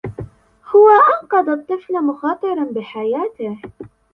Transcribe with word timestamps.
هو 0.67 0.89
أنقذ 0.89 1.49
الطفل 1.49 2.05
مخاطراً 2.05 2.63
بحياته. 2.75 3.57